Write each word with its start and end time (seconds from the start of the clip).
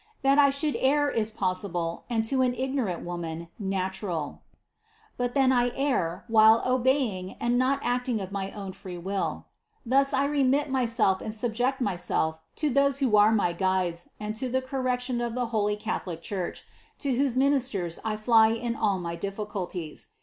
That 0.23 0.39
I 0.39 0.49
should 0.49 0.75
err 0.79 1.11
is 1.11 1.31
possible, 1.31 2.05
and 2.09 2.25
to 2.25 2.41
an 2.41 2.55
ignorant 2.55 3.05
woman, 3.05 3.49
natural; 3.59 4.41
but 5.15 5.35
then 5.35 5.51
I 5.51 5.69
err, 5.75 6.25
while 6.27 6.63
obeying 6.65 7.33
and 7.39 7.55
not 7.55 7.79
acting 7.83 8.19
of 8.19 8.31
my 8.31 8.49
own 8.49 8.71
free 8.73 8.97
will; 8.97 9.45
thus 9.85 10.11
I 10.11 10.25
remit 10.25 10.71
myself 10.71 11.21
and 11.21 11.35
subject 11.35 11.81
myself 11.81 12.39
to 12.55 12.71
those 12.71 12.97
who 12.97 13.15
are 13.15 13.31
my 13.31 13.53
guides 13.53 14.09
and 14.19 14.35
to 14.37 14.49
the 14.49 14.59
correction 14.63 15.21
of 15.21 15.35
the 15.35 15.45
holy 15.53 15.75
Catholic 15.75 16.23
Church, 16.23 16.63
to 16.97 17.13
whose 17.15 17.35
ministers 17.35 17.99
I 18.03 18.15
fly 18.15 18.47
in 18.47 18.75
all 18.75 18.97
my 18.97 19.15
difficulties. 19.15 20.09